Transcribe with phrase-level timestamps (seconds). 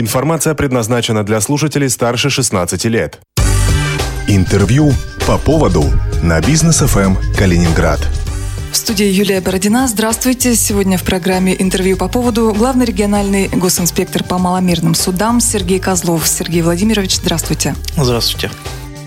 [0.00, 3.18] Информация предназначена для слушателей старше 16 лет.
[4.28, 4.92] Интервью
[5.26, 5.86] по поводу
[6.22, 7.98] на бизнес ФМ Калининград.
[8.70, 9.88] В студии Юлия Бородина.
[9.88, 10.54] Здравствуйте.
[10.54, 16.28] Сегодня в программе интервью по поводу главный региональный госинспектор по маломерным судам Сергей Козлов.
[16.28, 17.74] Сергей Владимирович, здравствуйте.
[17.96, 18.52] Здравствуйте.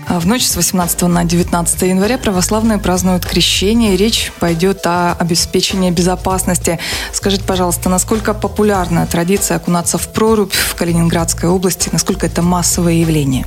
[0.08, 3.96] А в ночь с 18 на 19 января православные празднуют крещение.
[3.96, 6.78] Речь пойдет о обеспечении безопасности.
[7.12, 11.88] Скажите, пожалуйста, насколько популярна традиция окунаться в прорубь в Калининградской области?
[11.92, 13.46] Насколько это массовое явление?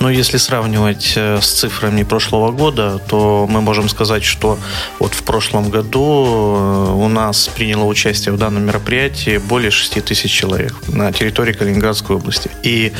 [0.00, 4.58] Ну, если сравнивать э, с цифрами прошлого года, то мы можем сказать, что
[4.98, 6.24] вот в прошлом году
[6.58, 12.16] э, у нас приняло участие в данном мероприятии более 6 тысяч человек на территории Калининградской
[12.16, 12.50] области.
[12.62, 12.92] И,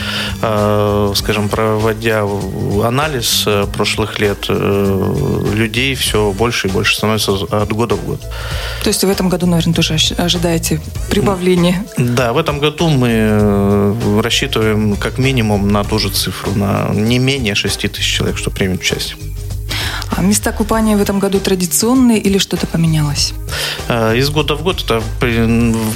[0.42, 2.22] э, скажем, проводя
[2.84, 8.20] анализ прошлых лет, людей все больше и больше становится от года в год.
[8.82, 10.80] То есть в этом году, наверное, тоже ожидаете
[11.10, 11.84] прибавления?
[11.96, 17.54] Да, в этом году мы рассчитываем как минимум на ту же цифру, на не менее
[17.54, 19.16] 6 тысяч человек, что примет участие.
[20.14, 23.32] А места купания в этом году традиционные или что-то поменялось?
[23.88, 25.02] Э, из года в год это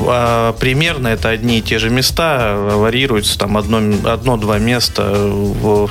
[0.09, 5.33] а, примерно это одни и те же места, варьируются там одно-два одно, места.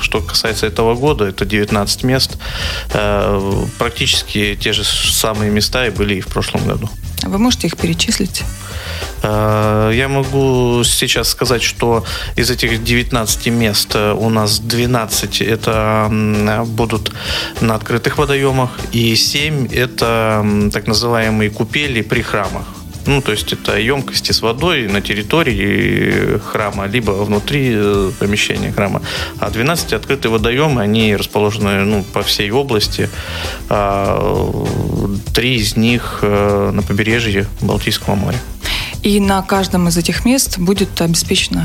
[0.00, 2.38] Что касается этого года, это 19 мест.
[2.92, 6.90] Э, практически те же самые места и были и в прошлом году.
[7.22, 8.42] А вы можете их перечислить?
[9.26, 12.04] Э, я могу сейчас сказать, что
[12.36, 16.08] из этих 19 мест э, у нас 12 это
[16.66, 17.12] будут
[17.60, 22.64] на открытых водоемах, и 7 это так называемые купели при храмах.
[23.06, 29.00] Ну, то есть это емкости с водой на территории храма, либо внутри э, помещения храма.
[29.38, 33.08] А 12 открытые водоемы, они расположены ну, по всей области.
[33.68, 34.52] А,
[35.34, 38.38] три из них на побережье Балтийского моря.
[39.06, 41.64] И на каждом из этих мест будет обеспечена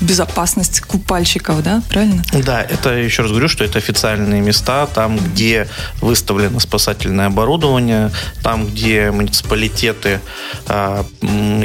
[0.00, 2.22] безопасность купальщиков, да, правильно?
[2.32, 5.68] Да, это еще раз говорю, что это официальные места, там, где
[6.00, 8.10] выставлено спасательное оборудование,
[8.42, 10.20] там, где муниципалитеты
[10.68, 11.04] э,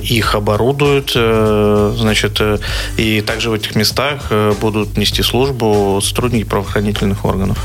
[0.02, 2.58] их оборудуют, э, значит, э,
[2.97, 7.58] и также в этих местах э, будут нести службу сотрудники правоохранительных органов.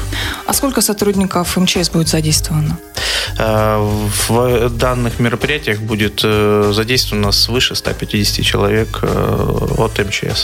[0.47, 2.79] А сколько сотрудников МЧС будет задействовано?
[3.39, 3.79] Э,
[4.29, 10.44] в данных мероприятиях будет задействовано свыше 150 человек от МЧС.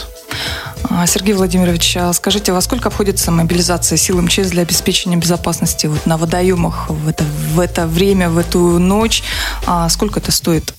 [0.84, 6.06] А, Сергей Владимирович, а скажите, во сколько обходится мобилизация сил МЧС для обеспечения безопасности вот
[6.06, 9.22] на водоемах в это, в это время, в эту ночь?
[9.66, 10.74] А сколько это стоит?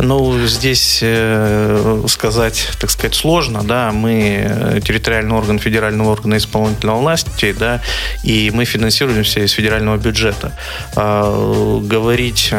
[0.00, 6.94] Ну, здесь э, сказать, так сказать, сложно, да, мы э, территориальный орган федерального органа исполнительной
[6.94, 7.80] власти, да,
[8.22, 10.52] и мы финансируемся из федерального бюджета.
[10.94, 12.56] А, говорить э,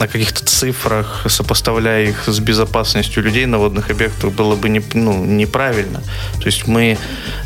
[0.00, 5.24] о каких-то цифрах, сопоставляя их с безопасностью людей на водных объектах, было бы не, ну,
[5.24, 6.02] неправильно.
[6.38, 6.98] То есть мы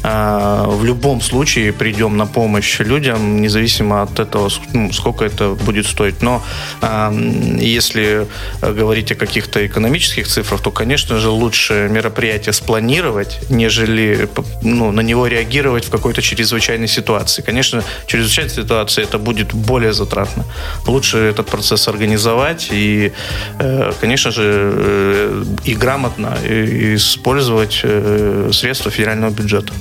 [0.03, 5.87] а, в любом случае придем на помощь людям, независимо от этого, ну, сколько это будет
[5.87, 6.23] стоить.
[6.23, 6.43] Но
[6.81, 8.27] а, если
[8.61, 14.29] говорить о каких-то экономических цифрах, то, конечно же, лучше мероприятие спланировать, нежели
[14.63, 17.43] ну, на него реагировать в какой-то чрезвычайной ситуации.
[17.43, 20.45] Конечно, чрезвычайная ситуация это будет более затратно.
[20.87, 23.13] Лучше этот процесс организовать и,
[23.59, 26.39] э, конечно же, э, и грамотно
[26.97, 29.73] использовать э, средства федерального бюджета.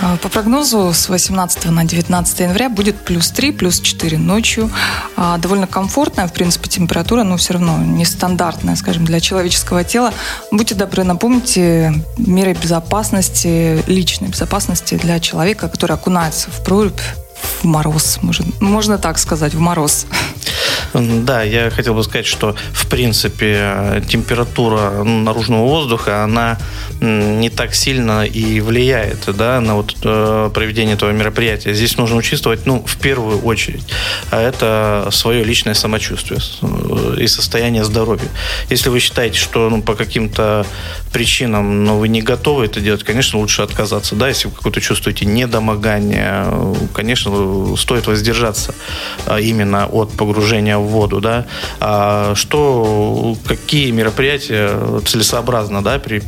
[0.00, 4.70] А, по прогнозу с 18 на 19 января будет плюс 3, плюс 4 ночью.
[5.16, 10.12] А, довольно комфортная, в принципе, температура, но все равно нестандартная, скажем, для человеческого тела.
[10.52, 17.00] Будьте добры, напомните меры безопасности, личной безопасности для человека, который окунается в прорубь
[17.60, 20.06] в мороз, можно, можно так сказать, в мороз.
[20.94, 26.58] Да, я хотел бы сказать, что в принципе температура наружного воздуха, она
[27.00, 31.74] не так сильно и влияет да, на вот, э, проведение этого мероприятия.
[31.74, 33.84] Здесь нужно учитывать, ну, в первую очередь,
[34.30, 38.28] а это свое личное самочувствие э, и состояние здоровья.
[38.70, 40.66] Если вы считаете, что ну, по каким-то
[41.12, 44.16] причинам ну, вы не готовы это делать, конечно, лучше отказаться.
[44.16, 46.46] Да, если вы какое-то чувствуете недомогание,
[46.94, 48.74] конечно, стоит воздержаться
[49.26, 51.20] а, именно от погружения в воду.
[51.20, 51.46] Да.
[51.80, 56.22] А что, какие мероприятия целесообразно да, при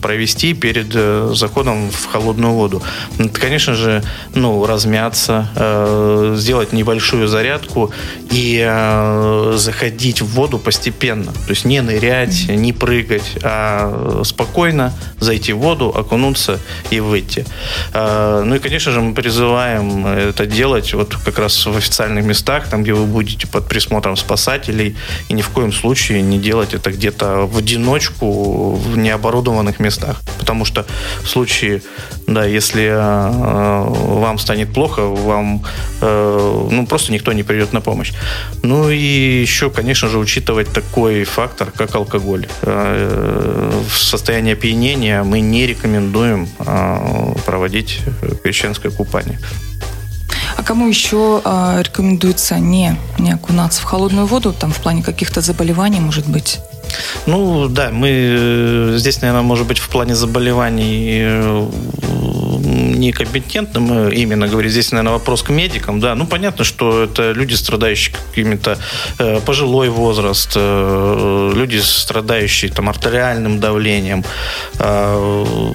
[0.00, 2.82] провести перед э, заходом в холодную воду.
[3.18, 4.02] Это, конечно же,
[4.34, 7.92] ну, размяться, э, сделать небольшую зарядку
[8.30, 11.32] и э, заходить в воду постепенно.
[11.32, 16.58] То есть не нырять, не прыгать, а спокойно зайти в воду, окунуться
[16.90, 17.46] и выйти.
[17.94, 22.82] Ну и, конечно же, мы призываем это делать вот как раз в официальных местах, там,
[22.82, 24.96] где вы будете под присмотром спасателей,
[25.28, 28.96] и ни в коем случае не делать это где-то в одиночку в
[29.62, 30.16] необорудованных местах.
[30.38, 30.84] Потому что
[31.22, 31.82] в случае,
[32.26, 35.64] да, если э, вам станет плохо, вам
[36.00, 38.12] э, ну, просто никто не придет на помощь.
[38.62, 42.46] Ну и еще, конечно же, учитывать такой фактор, как алкоголь.
[42.62, 48.00] Э, в состоянии опьянения мы не рекомендуем э, проводить
[48.42, 49.38] крещенское купание.
[50.56, 55.40] А кому еще э, рекомендуется не, не окунаться в холодную воду, там в плане каких-то
[55.40, 56.60] заболеваний, может быть?
[57.26, 61.70] Ну, да, мы э, здесь, наверное, может быть, в плане заболеваний э,
[63.02, 64.72] некомпетентным именно говорить.
[64.72, 66.00] Здесь, наверное, вопрос к медикам.
[66.00, 68.78] Да, ну понятно, что это люди, страдающие какими-то
[69.18, 74.24] э, пожилой возраст, э, люди, страдающие там артериальным давлением.
[74.78, 75.72] Э,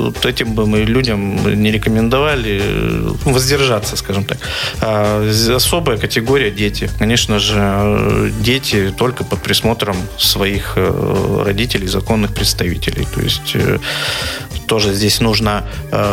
[0.00, 4.38] вот этим бы мы людям не рекомендовали э, воздержаться, скажем так.
[4.80, 6.90] А особая категория дети.
[6.98, 13.06] Конечно же, дети только под присмотром своих э, родителей, законных представителей.
[13.14, 13.78] То есть э,
[14.70, 15.64] тоже здесь нужно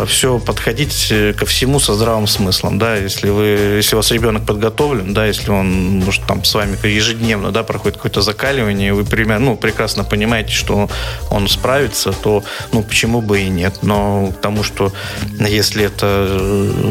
[0.07, 2.79] все подходить ко всему со здравым смыслом.
[2.79, 2.95] Да?
[2.95, 3.45] Если, вы,
[3.77, 7.97] если у вас ребенок подготовлен, да, если он может, там, с вами ежедневно да, проходит
[7.97, 10.89] какое-то закаливание, вы примерно, ну, прекрасно понимаете, что
[11.29, 13.83] он справится, то ну, почему бы и нет.
[13.83, 14.91] Но к тому, что
[15.39, 16.27] если это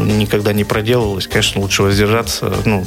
[0.06, 2.86] никогда не проделывалось, конечно, лучше воздержаться, ну,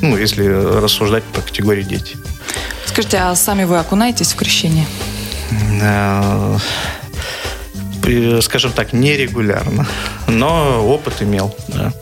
[0.00, 2.16] ну если рассуждать по категории дети.
[2.84, 4.86] Скажите, а сами вы окунаетесь в крещение?
[8.04, 9.86] Э, скажем так, нерегулярно,
[10.26, 11.92] но опыт имел, да.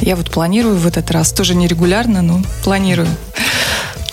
[0.00, 3.08] Я вот планирую в этот раз, тоже нерегулярно, но планирую.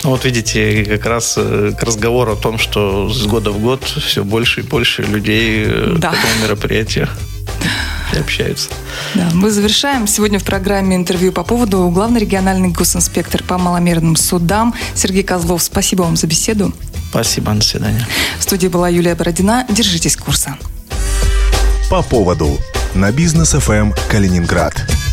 [0.02, 3.84] Ну, вот видите, как раз э, к разговору о том, что с года в год
[3.84, 6.10] все больше и больше людей э, да.
[6.10, 7.08] к этому мероприятию
[8.18, 8.70] общаются.
[9.14, 10.06] Да, мы завершаем.
[10.06, 15.62] Сегодня в программе интервью по поводу главный региональный госинспектор по маломерным судам Сергей Козлов.
[15.62, 16.72] Спасибо вам за беседу.
[17.10, 18.06] Спасибо, до свидания.
[18.38, 19.66] В студии была Юлия Бородина.
[19.68, 20.56] Держитесь курса.
[21.88, 22.58] По поводу
[22.94, 25.05] на бизнес ФМ Калининград.